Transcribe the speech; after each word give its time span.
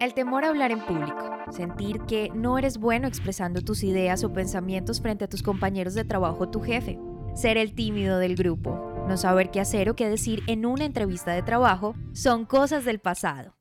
El 0.00 0.14
temor 0.14 0.46
a 0.46 0.48
hablar 0.48 0.72
en 0.72 0.80
público, 0.80 1.30
sentir 1.50 2.00
que 2.08 2.30
no 2.34 2.56
eres 2.56 2.78
bueno 2.78 3.06
expresando 3.06 3.60
tus 3.60 3.82
ideas 3.82 4.24
o 4.24 4.32
pensamientos 4.32 4.98
frente 5.02 5.26
a 5.26 5.28
tus 5.28 5.42
compañeros 5.42 5.92
de 5.92 6.06
trabajo 6.06 6.44
o 6.44 6.48
tu 6.48 6.60
jefe, 6.60 6.98
ser 7.34 7.58
el 7.58 7.74
tímido 7.74 8.18
del 8.18 8.34
grupo, 8.34 9.04
no 9.06 9.18
saber 9.18 9.50
qué 9.50 9.60
hacer 9.60 9.90
o 9.90 9.96
qué 9.96 10.08
decir 10.08 10.42
en 10.46 10.64
una 10.64 10.86
entrevista 10.86 11.32
de 11.32 11.42
trabajo, 11.42 11.94
son 12.14 12.46
cosas 12.46 12.86
del 12.86 12.98
pasado. 12.98 13.59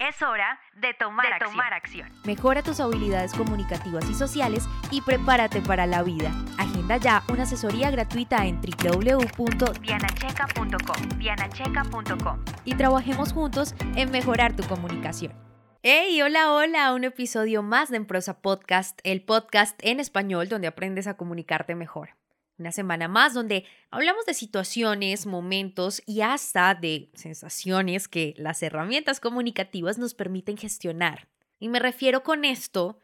Es 0.00 0.20
hora 0.22 0.58
de 0.76 0.94
tomar, 0.94 1.26
acción. 1.74 2.08
Mejora 2.24 2.62
tus 2.62 2.80
habilidades 2.80 3.34
comunicativas 3.34 4.08
y 4.08 4.14
sociales 4.14 4.66
y 4.90 5.02
prepárate 5.02 5.60
para 5.60 5.86
la 5.86 6.02
vida. 6.02 6.32
Agenda 6.56 6.96
ya 6.96 7.22
una 7.28 7.42
asesoría 7.42 7.90
gratuita 7.90 8.46
en 8.46 8.62
www.dianacheca.com 8.62 11.18
dianacheca.com 11.18 12.44
y 12.64 12.76
trabajemos 12.76 13.34
juntos 13.34 13.74
en 13.94 14.10
mejorar 14.10 14.56
tu 14.56 14.62
comunicación. 14.62 15.34
Hey, 15.82 16.22
hola, 16.22 16.54
hola, 16.54 16.94
un 16.94 17.04
episodio 17.04 17.62
más 17.62 17.90
de 17.90 17.98
En 17.98 18.06
Prosa 18.06 18.40
Podcast, 18.40 18.98
el 19.04 19.22
podcast 19.22 19.78
en 19.82 20.00
español 20.00 20.48
donde 20.48 20.68
aprendes 20.68 21.08
a 21.08 21.18
comunicarte 21.18 21.74
mejor. 21.74 22.16
Una 22.60 22.72
semana 22.72 23.08
más 23.08 23.32
donde 23.32 23.64
hablamos 23.90 24.26
de 24.26 24.34
situaciones, 24.34 25.24
momentos 25.24 26.02
y 26.04 26.20
hasta 26.20 26.74
de 26.74 27.10
sensaciones 27.14 28.06
que 28.06 28.34
las 28.36 28.62
herramientas 28.62 29.18
comunicativas 29.18 29.96
nos 29.96 30.12
permiten 30.12 30.58
gestionar. 30.58 31.26
Y 31.58 31.70
me 31.70 31.78
refiero 31.78 32.22
con 32.22 32.44
esto, 32.44 32.98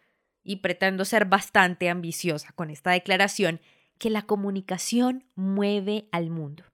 y 0.44 0.56
pretendo 0.56 1.06
ser 1.06 1.24
bastante 1.24 1.88
ambiciosa 1.88 2.52
con 2.52 2.68
esta 2.68 2.90
declaración, 2.90 3.62
que 3.96 4.10
la 4.10 4.20
comunicación 4.20 5.24
mueve 5.36 6.06
al 6.12 6.28
mundo. 6.28 6.64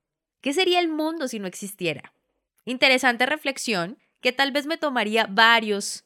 ¿Qué 0.41 0.53
sería 0.53 0.81
el 0.81 0.89
mundo 0.89 1.29
si 1.29 1.39
no 1.39 1.47
existiera? 1.47 2.12
Interesante 2.65 3.27
reflexión 3.27 3.97
que 4.21 4.33
tal 4.33 4.51
vez 4.51 4.67
me 4.67 4.77
tomaría 4.77 5.29
varios, 5.31 6.05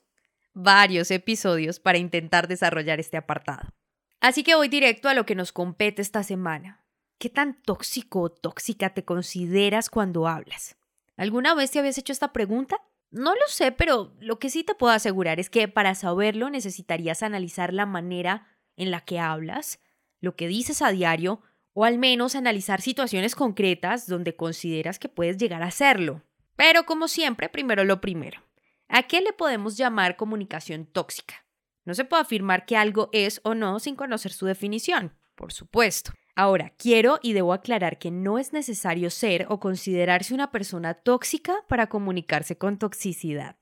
varios 0.53 1.11
episodios 1.11 1.81
para 1.81 1.97
intentar 1.97 2.48
desarrollar 2.48 3.00
este 3.00 3.17
apartado. 3.17 3.72
Así 4.20 4.42
que 4.42 4.55
voy 4.55 4.69
directo 4.69 5.09
a 5.09 5.14
lo 5.14 5.27
que 5.27 5.34
nos 5.34 5.53
compete 5.53 6.03
esta 6.03 6.22
semana. 6.22 6.84
¿Qué 7.19 7.31
tan 7.31 7.62
tóxico 7.62 8.20
o 8.20 8.31
tóxica 8.31 8.91
te 8.91 9.05
consideras 9.05 9.89
cuando 9.89 10.27
hablas? 10.28 10.77
¿Alguna 11.17 11.55
vez 11.55 11.70
te 11.70 11.78
habías 11.78 11.97
hecho 11.98 12.12
esta 12.12 12.33
pregunta? 12.33 12.83
No 13.11 13.34
lo 13.34 13.48
sé, 13.48 13.72
pero 13.72 14.12
lo 14.20 14.39
que 14.39 14.50
sí 14.50 14.64
te 14.64 14.75
puedo 14.75 14.92
asegurar 14.92 15.41
es 15.41 15.48
que 15.48 15.69
para 15.69 15.94
saberlo 15.94 16.50
necesitarías 16.50 17.22
analizar 17.22 17.72
la 17.72 17.87
manera 17.87 18.48
en 18.77 18.91
la 18.91 19.00
que 19.00 19.19
hablas, 19.19 19.81
lo 20.20 20.37
que 20.37 20.48
dices 20.48 20.83
a 20.83 20.91
diario, 20.91 21.41
o 21.72 21.84
al 21.84 21.98
menos 21.98 22.34
analizar 22.34 22.81
situaciones 22.83 23.34
concretas 23.34 24.06
donde 24.06 24.37
consideras 24.37 24.98
que 24.98 25.09
puedes 25.09 25.39
llegar 25.39 25.62
a 25.62 25.69
hacerlo. 25.69 26.22
Pero 26.56 26.84
como 26.84 27.09
siempre, 27.09 27.48
primero 27.48 27.84
lo 27.84 28.00
primero. 28.00 28.42
¿A 28.89 29.05
qué 29.05 29.20
le 29.20 29.33
podemos 29.33 29.77
llamar 29.77 30.17
comunicación 30.17 30.87
tóxica? 30.87 31.45
No 31.87 31.95
se 31.95 32.05
puede 32.05 32.23
afirmar 32.23 32.67
que 32.67 32.77
algo 32.77 33.09
es 33.12 33.41
o 33.45 33.55
no 33.55 33.79
sin 33.79 33.97
conocer 33.97 34.33
su 34.33 34.45
definición, 34.45 35.15
por 35.37 35.53
supuesto. 35.53 36.12
Ahora, 36.34 36.75
quiero 36.77 37.19
y 37.23 37.33
debo 37.33 37.55
aclarar 37.55 37.98
que 37.98 38.11
no 38.11 38.39
es 38.39 38.53
necesario 38.53 39.09
ser 39.09 39.47
o 39.48 39.59
considerarse 39.59 40.34
una 40.34 40.51
persona 40.51 40.93
tóxica 40.93 41.65
para 41.69 41.87
comunicarse 41.87 42.59
con 42.59 42.78
toxicidad. 42.78 43.56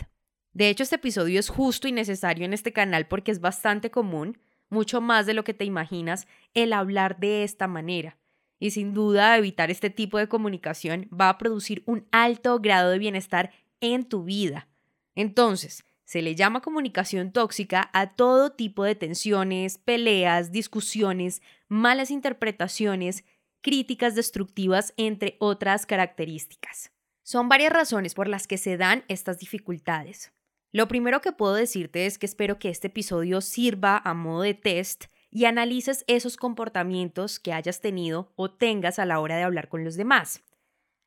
De 0.52 0.70
hecho, 0.70 0.82
este 0.82 0.96
episodio 0.96 1.38
es 1.38 1.50
justo 1.50 1.86
y 1.86 1.92
necesario 1.92 2.44
en 2.44 2.52
este 2.52 2.72
canal 2.72 3.06
porque 3.06 3.30
es 3.30 3.40
bastante 3.40 3.90
común, 3.90 4.38
mucho 4.70 5.00
más 5.00 5.26
de 5.26 5.34
lo 5.34 5.44
que 5.44 5.54
te 5.54 5.64
imaginas, 5.64 6.26
el 6.54 6.72
hablar 6.72 7.18
de 7.20 7.44
esta 7.44 7.68
manera. 7.68 8.16
Y 8.58 8.70
sin 8.70 8.94
duda, 8.94 9.36
evitar 9.36 9.70
este 9.70 9.90
tipo 9.90 10.16
de 10.16 10.28
comunicación 10.28 11.08
va 11.12 11.28
a 11.28 11.38
producir 11.38 11.82
un 11.86 12.08
alto 12.10 12.58
grado 12.60 12.90
de 12.90 12.98
bienestar 12.98 13.52
en 13.80 14.04
tu 14.04 14.24
vida. 14.24 14.68
Entonces, 15.14 15.84
se 16.04 16.22
le 16.22 16.34
llama 16.34 16.60
comunicación 16.60 17.32
tóxica 17.32 17.90
a 17.92 18.14
todo 18.14 18.52
tipo 18.52 18.84
de 18.84 18.94
tensiones, 18.94 19.78
peleas, 19.78 20.52
discusiones, 20.52 21.42
malas 21.68 22.10
interpretaciones, 22.10 23.24
críticas 23.62 24.14
destructivas, 24.14 24.92
entre 24.96 25.36
otras 25.40 25.86
características. 25.86 26.92
Son 27.22 27.48
varias 27.48 27.72
razones 27.72 28.14
por 28.14 28.28
las 28.28 28.46
que 28.46 28.58
se 28.58 28.76
dan 28.76 29.04
estas 29.08 29.38
dificultades. 29.38 30.32
Lo 30.72 30.88
primero 30.88 31.20
que 31.22 31.32
puedo 31.32 31.54
decirte 31.54 32.04
es 32.04 32.18
que 32.18 32.26
espero 32.26 32.58
que 32.58 32.68
este 32.68 32.88
episodio 32.88 33.40
sirva 33.40 33.96
a 33.96 34.12
modo 34.12 34.42
de 34.42 34.54
test 34.54 35.04
y 35.30 35.46
analices 35.46 36.04
esos 36.06 36.36
comportamientos 36.36 37.40
que 37.40 37.52
hayas 37.52 37.80
tenido 37.80 38.32
o 38.36 38.50
tengas 38.50 38.98
a 38.98 39.06
la 39.06 39.20
hora 39.20 39.36
de 39.36 39.44
hablar 39.44 39.68
con 39.68 39.84
los 39.84 39.96
demás. 39.96 40.44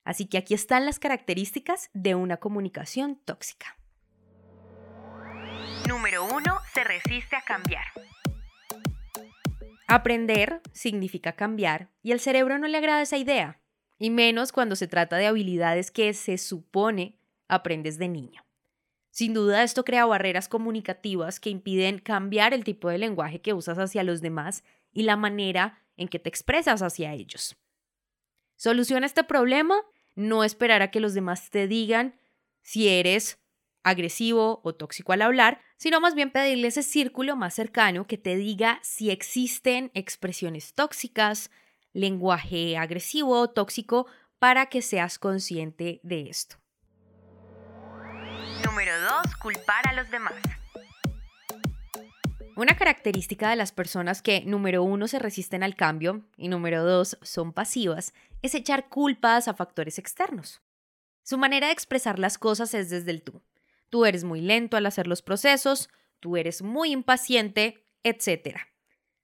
Así 0.04 0.26
que 0.26 0.38
aquí 0.38 0.54
están 0.54 0.86
las 0.86 1.00
características 1.00 1.90
de 1.94 2.16
una 2.16 2.38
comunicación 2.38 3.18
tóxica. 3.24 3.77
Número 5.86 6.26
1. 6.26 6.44
Se 6.74 6.84
resiste 6.84 7.36
a 7.36 7.42
cambiar. 7.42 7.86
Aprender 9.88 10.62
significa 10.74 11.34
cambiar 11.34 11.90
y 12.02 12.12
al 12.12 12.20
cerebro 12.20 12.58
no 12.58 12.68
le 12.68 12.78
agrada 12.78 13.02
esa 13.02 13.18
idea, 13.18 13.62
y 14.00 14.10
menos 14.10 14.52
cuando 14.52 14.76
se 14.76 14.88
trata 14.88 15.18
de 15.18 15.28
habilidades 15.28 15.92
que 15.92 16.14
se 16.14 16.38
supone 16.38 17.20
aprendes 17.48 17.98
de 17.98 18.08
niño. 18.08 18.46
Sin 19.12 19.34
duda 19.34 19.64
esto 19.64 19.84
crea 19.84 20.06
barreras 20.06 20.48
comunicativas 20.48 21.40
que 21.40 21.50
impiden 21.50 22.00
cambiar 22.00 22.54
el 22.54 22.64
tipo 22.64 22.90
de 22.90 22.98
lenguaje 22.98 23.42
que 23.42 23.54
usas 23.54 23.80
hacia 23.80 24.04
los 24.04 24.22
demás 24.22 24.64
y 24.92 25.04
la 25.04 25.16
manera 25.16 25.82
en 25.96 26.08
que 26.08 26.20
te 26.20 26.30
expresas 26.30 26.82
hacia 26.82 27.14
ellos. 27.14 27.58
Soluciona 28.56 29.06
este 29.06 29.24
problema, 29.24 29.76
no 30.16 30.44
esperar 30.44 30.82
a 30.82 30.92
que 30.92 31.00
los 31.00 31.14
demás 31.14 31.50
te 31.50 31.68
digan 31.68 32.20
si 32.62 32.90
eres 32.90 33.40
agresivo 33.88 34.60
o 34.64 34.76
tóxico 34.76 35.14
al 35.14 35.22
hablar, 35.22 35.62
sino 35.78 36.02
más 36.02 36.14
bien 36.14 36.32
pedirle 36.32 36.68
ese 36.68 36.84
círculo 36.84 37.36
más 37.36 37.54
cercano 37.54 38.06
que 38.06 38.18
te 38.18 38.36
diga 38.36 38.80
si 38.84 39.12
existen 39.12 39.92
expresiones 39.94 40.74
tóxicas, 40.74 41.52
lenguaje 41.94 42.78
agresivo 42.78 43.40
o 43.40 43.50
tóxico 43.50 44.08
para 44.40 44.68
que 44.68 44.82
seas 44.82 45.18
consciente 45.18 46.00
de 46.04 46.30
esto. 46.30 46.58
Número 48.66 49.00
2. 49.24 49.36
Culpar 49.38 49.88
a 49.88 49.94
los 49.94 50.12
demás. 50.12 50.34
Una 52.58 52.76
característica 52.76 53.50
de 53.52 53.56
las 53.56 53.72
personas 53.72 54.22
que, 54.22 54.42
número 54.42 54.84
uno, 54.84 55.08
se 55.08 55.20
resisten 55.20 55.64
al 55.64 55.76
cambio 55.76 56.26
y 56.38 56.48
número 56.48 56.84
dos, 56.84 57.20
son 57.22 57.54
pasivas, 57.54 58.16
es 58.42 58.56
echar 58.56 58.90
culpas 58.90 59.48
a 59.48 59.54
factores 59.54 60.00
externos. 60.00 60.62
Su 61.22 61.38
manera 61.38 61.68
de 61.68 61.74
expresar 61.74 62.18
las 62.18 62.40
cosas 62.40 62.74
es 62.74 62.90
desde 62.90 63.12
el 63.12 63.22
tú. 63.22 63.44
Tú 63.90 64.06
eres 64.06 64.24
muy 64.24 64.42
lento 64.42 64.78
al 64.78 64.86
hacer 64.86 65.08
los 65.08 65.22
procesos, 65.22 65.90
tú 66.20 66.38
eres 66.38 66.62
muy 66.62 66.92
impaciente, 66.92 67.84
etc. 68.04 68.58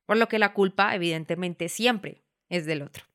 Por 0.06 0.18
lo 0.18 0.28
que 0.28 0.40
la 0.40 0.54
culpa, 0.54 0.96
evidentemente, 0.96 1.70
siempre 1.70 2.24
es 2.50 2.66
del 2.66 2.82
otro. 2.82 3.06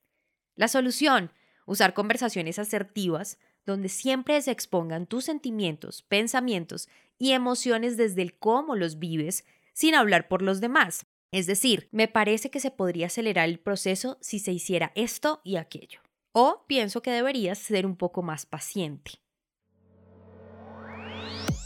La 0.55 0.69
solución, 0.69 1.33
usar 1.67 1.95
conversaciones 1.95 2.59
asertivas 2.59 3.39
donde 3.65 3.89
siempre 3.89 4.41
se 4.41 4.51
expongan 4.51 5.07
tus 5.07 5.25
sentimientos, 5.27 6.03
pensamientos 6.03 6.89
y 7.19 7.33
emociones 7.33 7.97
desde 7.97 8.23
el 8.23 8.39
cómo 8.39 8.75
los 8.75 8.99
vives, 8.99 9.45
sin 9.75 9.95
hablar 9.95 10.27
por 10.27 10.43
los 10.43 10.61
demás. 10.61 11.07
Es 11.31 11.47
decir, 11.47 11.89
me 11.93 12.09
parece 12.09 12.51
que 12.51 12.61
se 12.61 12.71
podría 12.71 13.07
acelerar 13.07 13.49
el 13.49 13.61
proceso 13.61 14.17
si 14.21 14.39
se 14.39 14.53
hiciera 14.53 14.93
esto 14.95 15.43
y 15.45 15.57
aquello. 15.57 16.01
O 16.33 16.65
pienso 16.67 17.03
que 17.03 17.11
deberías 17.11 17.59
ser 17.59 17.85
un 17.85 17.97
poco 17.97 18.23
más 18.23 18.47
paciente. 18.47 19.13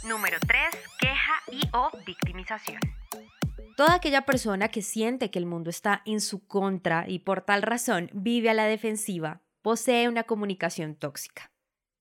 Número 0.04 0.36
3. 0.40 0.60
Queja 0.98 1.32
y 1.52 1.60
o 1.72 1.90
victimización. 2.04 2.80
Toda 3.76 3.94
aquella 3.94 4.22
persona 4.22 4.68
que 4.68 4.82
siente 4.82 5.30
que 5.30 5.38
el 5.38 5.46
mundo 5.46 5.70
está 5.70 6.02
en 6.04 6.20
su 6.20 6.44
contra 6.46 7.04
y 7.08 7.20
por 7.20 7.42
tal 7.42 7.62
razón 7.62 8.10
vive 8.12 8.50
a 8.50 8.54
la 8.54 8.66
defensiva 8.66 9.42
posee 9.62 10.08
una 10.08 10.24
comunicación 10.24 10.96
tóxica. 10.96 11.52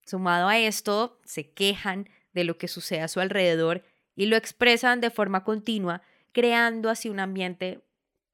Sumado 0.03 0.47
a 0.47 0.57
esto, 0.57 1.19
se 1.25 1.51
quejan 1.51 2.09
de 2.33 2.43
lo 2.43 2.57
que 2.57 2.67
sucede 2.67 3.01
a 3.01 3.07
su 3.07 3.19
alrededor 3.19 3.83
y 4.15 4.25
lo 4.25 4.35
expresan 4.35 4.99
de 4.99 5.11
forma 5.11 5.43
continua, 5.43 6.01
creando 6.31 6.89
así 6.89 7.07
un 7.07 7.19
ambiente 7.19 7.81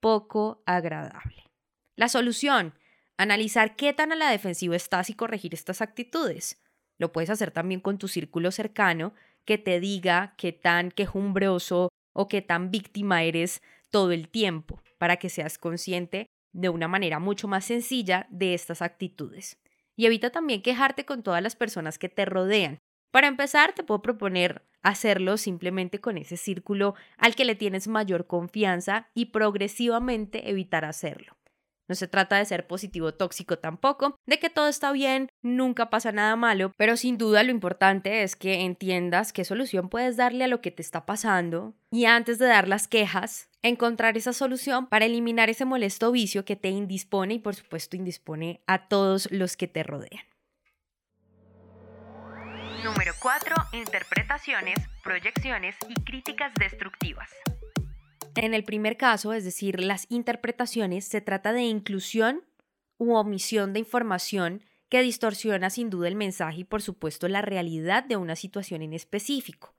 poco 0.00 0.62
agradable. 0.64 1.44
La 1.94 2.08
solución, 2.08 2.72
analizar 3.18 3.76
qué 3.76 3.92
tan 3.92 4.12
a 4.12 4.16
la 4.16 4.30
defensiva 4.30 4.76
estás 4.76 5.10
y 5.10 5.14
corregir 5.14 5.52
estas 5.52 5.82
actitudes. 5.82 6.58
Lo 6.96 7.12
puedes 7.12 7.28
hacer 7.28 7.50
también 7.50 7.80
con 7.80 7.98
tu 7.98 8.08
círculo 8.08 8.50
cercano 8.50 9.12
que 9.48 9.56
te 9.56 9.80
diga 9.80 10.34
qué 10.36 10.52
tan 10.52 10.90
quejumbroso 10.90 11.88
o 12.12 12.28
qué 12.28 12.42
tan 12.42 12.70
víctima 12.70 13.22
eres 13.22 13.62
todo 13.90 14.12
el 14.12 14.28
tiempo, 14.28 14.82
para 14.98 15.16
que 15.16 15.30
seas 15.30 15.56
consciente 15.56 16.26
de 16.52 16.68
una 16.68 16.86
manera 16.86 17.18
mucho 17.18 17.48
más 17.48 17.64
sencilla 17.64 18.26
de 18.28 18.52
estas 18.52 18.82
actitudes. 18.82 19.58
Y 19.96 20.04
evita 20.04 20.28
también 20.28 20.60
quejarte 20.60 21.06
con 21.06 21.22
todas 21.22 21.42
las 21.42 21.56
personas 21.56 21.98
que 21.98 22.10
te 22.10 22.26
rodean. 22.26 22.78
Para 23.10 23.26
empezar, 23.26 23.72
te 23.72 23.84
puedo 23.84 24.02
proponer 24.02 24.66
hacerlo 24.82 25.38
simplemente 25.38 25.98
con 25.98 26.18
ese 26.18 26.36
círculo 26.36 26.94
al 27.16 27.34
que 27.34 27.46
le 27.46 27.54
tienes 27.54 27.88
mayor 27.88 28.26
confianza 28.26 29.08
y 29.14 29.26
progresivamente 29.26 30.50
evitar 30.50 30.84
hacerlo. 30.84 31.37
No 31.88 31.94
se 31.94 32.06
trata 32.06 32.36
de 32.36 32.44
ser 32.44 32.66
positivo 32.66 33.14
tóxico 33.14 33.58
tampoco, 33.58 34.16
de 34.26 34.38
que 34.38 34.50
todo 34.50 34.68
está 34.68 34.92
bien, 34.92 35.30
nunca 35.42 35.90
pasa 35.90 36.12
nada 36.12 36.36
malo, 36.36 36.72
pero 36.76 36.96
sin 36.96 37.16
duda 37.16 37.42
lo 37.42 37.50
importante 37.50 38.22
es 38.22 38.36
que 38.36 38.60
entiendas 38.60 39.32
qué 39.32 39.44
solución 39.44 39.88
puedes 39.88 40.16
darle 40.16 40.44
a 40.44 40.48
lo 40.48 40.60
que 40.60 40.70
te 40.70 40.82
está 40.82 41.06
pasando 41.06 41.74
y 41.90 42.04
antes 42.04 42.38
de 42.38 42.46
dar 42.46 42.68
las 42.68 42.88
quejas, 42.88 43.48
encontrar 43.62 44.16
esa 44.16 44.32
solución 44.32 44.86
para 44.86 45.06
eliminar 45.06 45.48
ese 45.48 45.64
molesto 45.64 46.12
vicio 46.12 46.44
que 46.44 46.56
te 46.56 46.68
indispone 46.68 47.34
y 47.34 47.38
por 47.38 47.54
supuesto 47.54 47.96
indispone 47.96 48.60
a 48.66 48.88
todos 48.88 49.30
los 49.30 49.56
que 49.56 49.68
te 49.68 49.82
rodean. 49.82 50.24
Número 52.84 53.12
4. 53.20 53.56
Interpretaciones, 53.72 54.78
proyecciones 55.02 55.76
y 55.88 55.94
críticas 56.04 56.52
destructivas. 56.54 57.28
En 58.40 58.54
el 58.54 58.62
primer 58.62 58.96
caso, 58.96 59.32
es 59.32 59.44
decir, 59.44 59.80
las 59.80 60.06
interpretaciones, 60.10 61.04
se 61.04 61.20
trata 61.20 61.52
de 61.52 61.62
inclusión 61.62 62.44
u 62.96 63.14
omisión 63.14 63.72
de 63.72 63.80
información 63.80 64.62
que 64.88 65.02
distorsiona 65.02 65.70
sin 65.70 65.90
duda 65.90 66.06
el 66.06 66.14
mensaje 66.14 66.60
y 66.60 66.64
por 66.64 66.80
supuesto 66.80 67.26
la 67.26 67.42
realidad 67.42 68.04
de 68.04 68.16
una 68.16 68.36
situación 68.36 68.82
en 68.82 68.92
específico. 68.92 69.74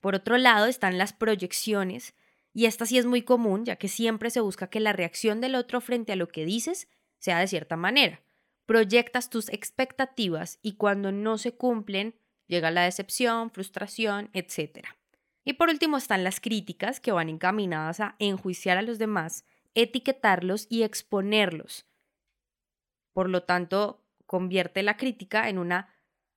Por 0.00 0.14
otro 0.14 0.36
lado 0.36 0.66
están 0.66 0.98
las 0.98 1.14
proyecciones, 1.14 2.14
y 2.52 2.66
esta 2.66 2.84
sí 2.84 2.98
es 2.98 3.06
muy 3.06 3.22
común, 3.22 3.64
ya 3.64 3.76
que 3.76 3.88
siempre 3.88 4.28
se 4.28 4.40
busca 4.40 4.68
que 4.68 4.80
la 4.80 4.92
reacción 4.92 5.40
del 5.40 5.54
otro 5.54 5.80
frente 5.80 6.12
a 6.12 6.16
lo 6.16 6.28
que 6.28 6.44
dices 6.44 6.88
sea 7.18 7.38
de 7.38 7.46
cierta 7.46 7.76
manera. 7.76 8.20
Proyectas 8.66 9.30
tus 9.30 9.48
expectativas 9.48 10.58
y 10.60 10.74
cuando 10.74 11.12
no 11.12 11.38
se 11.38 11.52
cumplen, 11.52 12.14
llega 12.46 12.70
la 12.70 12.84
decepción, 12.84 13.50
frustración, 13.50 14.28
etc. 14.34 14.86
Y 15.44 15.54
por 15.54 15.68
último 15.68 15.96
están 15.96 16.24
las 16.24 16.40
críticas 16.40 17.00
que 17.00 17.12
van 17.12 17.28
encaminadas 17.28 18.00
a 18.00 18.16
enjuiciar 18.18 18.78
a 18.78 18.82
los 18.82 18.98
demás, 18.98 19.44
etiquetarlos 19.74 20.66
y 20.70 20.82
exponerlos. 20.82 21.86
Por 23.12 23.28
lo 23.28 23.42
tanto, 23.42 24.02
convierte 24.26 24.82
la 24.82 24.96
crítica 24.96 25.48
en 25.48 25.58
una 25.58 25.88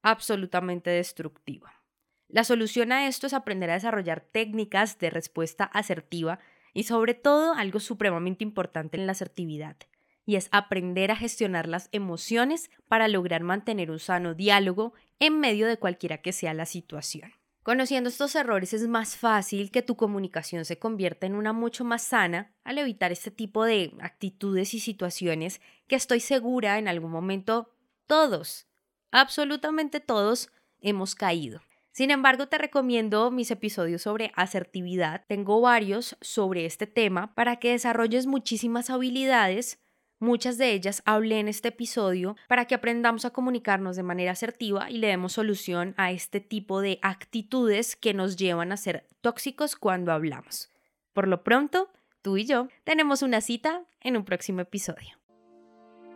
absolutamente 0.02 0.90
destructiva. 0.90 1.81
La 2.28 2.44
solución 2.44 2.92
a 2.92 3.07
esto 3.07 3.28
es 3.28 3.34
aprender 3.34 3.69
a 3.69 3.75
desarrollar 3.75 4.22
técnicas 4.22 4.98
de 5.00 5.10
respuesta 5.10 5.63
asertiva 5.66 6.40
y 6.74 6.84
sobre 6.84 7.13
todo 7.13 7.54
algo 7.54 7.80
supremamente 7.80 8.44
importante 8.44 8.98
en 8.98 9.06
la 9.06 9.13
asertividad, 9.13 9.78
y 10.25 10.36
es 10.36 10.50
aprender 10.52 11.12
a 11.12 11.16
gestionar 11.16 11.68
las 11.68 11.88
emociones 11.92 12.69
para 12.88 13.07
lograr 13.07 13.44
mantener 13.44 13.92
un 13.92 14.00
sano 14.00 14.34
diálogo 14.34 14.94
en 15.19 15.40
medio 15.40 15.68
de 15.68 15.78
cualquiera 15.78 16.18
que 16.18 16.34
sea 16.34 16.54
la 16.54 16.66
situación. 16.66 17.31
Conociendo 17.65 18.09
estos 18.09 18.35
errores 18.35 18.73
es 18.73 18.88
más 18.88 19.17
fácil 19.17 19.71
que 19.71 19.81
tu 19.81 19.95
comunicación 19.95 20.65
se 20.65 20.77
convierta 20.77 21.25
en 21.25 21.33
una 21.33 21.51
mucho 21.51 21.83
más 21.83 22.03
sana 22.03 22.53
al 22.63 22.77
evitar 22.77 23.12
este 23.12 23.31
tipo 23.31 23.63
de 23.63 23.91
actitudes 24.01 24.75
y 24.75 24.79
situaciones 24.79 25.62
que 25.88 25.95
estoy 25.95 26.19
segura 26.19 26.77
en 26.77 26.88
algún 26.88 27.09
momento 27.09 27.73
todos, 28.06 28.67
absolutamente 29.09 30.00
todos, 30.00 30.51
hemos 30.79 31.15
caído. 31.15 31.59
Sin 31.91 32.12
embargo, 32.12 32.45
te 32.45 32.59
recomiendo 32.59 33.31
mis 33.31 33.50
episodios 33.50 34.03
sobre 34.03 34.31
asertividad. 34.35 35.25
Tengo 35.27 35.59
varios 35.59 36.18
sobre 36.21 36.68
este 36.68 36.85
tema 36.85 37.33
para 37.33 37.56
que 37.56 37.71
desarrolles 37.71 38.27
muchísimas 38.27 38.91
habilidades 38.91 39.79
Muchas 40.19 40.57
de 40.57 40.71
ellas 40.71 41.01
hablé 41.06 41.39
en 41.39 41.50
este 41.50 41.69
episodio 41.69 42.38
para 42.47 42.65
que 42.65 42.75
aprendamos 42.75 43.25
a 43.25 43.31
comunicarnos 43.31 43.97
de 43.97 44.03
manera 44.03 44.31
asertiva 44.31 44.89
y 44.89 44.97
le 44.97 45.07
demos 45.07 45.33
solución 45.33 45.94
a 45.97 46.12
este 46.12 46.39
tipo 46.39 46.79
de 46.79 47.00
actitudes 47.01 47.97
que 47.97 48.13
nos 48.13 48.38
llevan 48.38 48.71
a 48.71 48.77
ser 48.77 49.06
tóxicos 49.19 49.75
cuando 49.75 50.13
hablamos. 50.13 50.71
Por 51.12 51.27
lo 51.27 51.44
pronto, 51.44 51.89
tú 52.21 52.38
y 52.38 52.45
yo 52.45 52.69
tenemos 52.85 53.23
una 53.23 53.41
cita 53.41 53.83
en 54.00 54.15
un 54.15 54.23
próximo 54.23 54.62
episodio. 54.62 55.17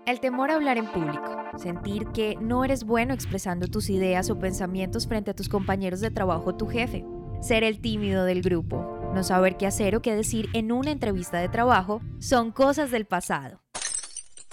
El 0.06 0.22
temor 0.22 0.50
a 0.50 0.56
hablar 0.56 0.78
en 0.78 0.88
público, 0.88 1.36
sentir 1.57 2.07
que 2.07 2.38
no 2.40 2.63
eres 2.63 2.86
bueno 2.86 3.13
expresando 3.13 3.68
tus 3.68 3.90
ideas 3.90 4.30
o 4.30 4.40
pensamientos 4.40 5.07
frente 5.07 5.31
a 5.31 5.36
tus 5.36 5.50
compañeros 5.50 6.00
de 6.00 6.10
trabajo 6.10 6.52
o 6.52 6.56
tu 6.56 6.68
jefe, 6.68 7.06
ser 7.42 7.66
el 7.66 7.81
tímido 7.81 8.24
del 8.24 8.42
grupo, 8.42 9.12
no 9.13 9.24
saber 9.24 9.57
qué 9.57 9.68
hacer 9.68 9.95
o 9.95 10.02
qué 10.02 10.16
decir 10.16 10.48
en 10.54 10.72
una 10.72 10.92
entrevista 10.92 11.38
de 11.40 11.50
trabajo, 11.50 12.02
son 12.19 12.52
cosas 12.52 12.92
del 12.92 13.06
pasado. 13.06 13.62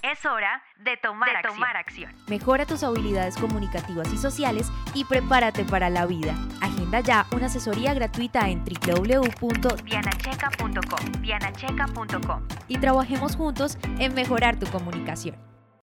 Es 0.02 0.24
hora 0.24 0.62
de 0.78 0.96
tomar, 0.96 1.36
acción. 1.76 2.10
Mejora 2.28 2.64
tus 2.66 2.82
habilidades 2.84 3.36
comunicativas 3.36 4.12
y 4.12 4.16
sociales 4.16 4.70
y 4.94 5.04
prepárate 5.04 5.64
para 5.64 5.90
la 5.90 6.06
vida. 6.06 6.34
Agenda 6.60 7.00
ya 7.00 7.26
una 7.34 7.46
asesoría 7.46 7.92
gratuita 7.94 8.48
en 8.48 8.62
www.dianacheca.com. 8.64 11.12
Dianacheca.com. 11.20 12.48
Y 12.68 12.78
trabajemos 12.78 13.34
juntos 13.36 13.78
en 13.98 14.14
mejorar 14.14 14.58
tu 14.58 14.66
comunicación. 14.66 15.36